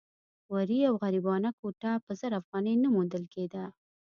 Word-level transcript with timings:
ورې 0.53 0.79
او 0.89 0.95
غریبانه 1.03 1.49
کوټه 1.59 1.91
په 2.05 2.11
زر 2.19 2.31
افغانۍ 2.41 2.75
نه 2.83 2.87
موندل 2.95 3.23
کېده. 3.33 3.65